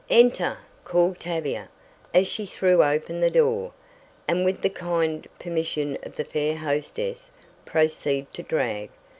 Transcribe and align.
"Enter!" 0.09 0.57
called 0.83 1.19
Tavia, 1.19 1.69
as 2.11 2.25
she 2.27 2.47
threw 2.47 2.83
open 2.83 3.21
the 3.21 3.29
door, 3.29 3.71
"and 4.27 4.43
with 4.43 4.63
the 4.63 4.69
kind 4.71 5.27
permission 5.37 5.95
of 6.01 6.15
the 6.15 6.25
fair 6.25 6.55
hostess, 6.57 7.29
proceed 7.65 8.33
to 8.33 8.41
drag. 8.41 8.89